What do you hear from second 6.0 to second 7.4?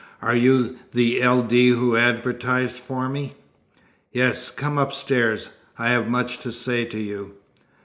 much to say to you."